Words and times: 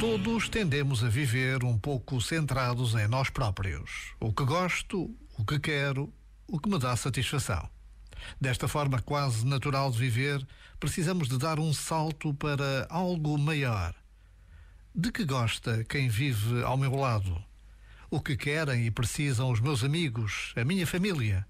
Todos 0.00 0.48
tendemos 0.48 1.02
a 1.02 1.08
viver 1.08 1.64
um 1.64 1.76
pouco 1.76 2.20
centrados 2.20 2.94
em 2.94 3.08
nós 3.08 3.30
próprios. 3.30 4.12
O 4.20 4.32
que 4.32 4.44
gosto, 4.44 5.12
o 5.36 5.44
que 5.44 5.58
quero, 5.58 6.12
o 6.46 6.60
que 6.60 6.68
me 6.68 6.78
dá 6.78 6.94
satisfação. 6.94 7.68
Desta 8.40 8.68
forma 8.68 9.02
quase 9.02 9.44
natural 9.44 9.90
de 9.90 9.98
viver, 9.98 10.46
precisamos 10.78 11.28
de 11.28 11.36
dar 11.36 11.58
um 11.58 11.72
salto 11.72 12.32
para 12.32 12.86
algo 12.88 13.36
maior. 13.36 13.92
De 14.94 15.10
que 15.10 15.24
gosta 15.24 15.82
quem 15.82 16.08
vive 16.08 16.62
ao 16.62 16.76
meu 16.76 16.94
lado? 16.94 17.42
O 18.08 18.20
que 18.20 18.36
querem 18.36 18.86
e 18.86 18.92
precisam 18.92 19.50
os 19.50 19.58
meus 19.58 19.82
amigos, 19.82 20.54
a 20.56 20.64
minha 20.64 20.86
família? 20.86 21.44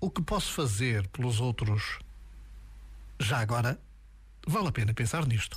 O 0.00 0.10
que 0.10 0.20
posso 0.20 0.52
fazer 0.52 1.06
pelos 1.08 1.38
outros? 1.38 2.00
Já 3.20 3.38
agora, 3.38 3.80
vale 4.44 4.66
a 4.66 4.72
pena 4.72 4.92
pensar 4.92 5.24
nisto. 5.24 5.56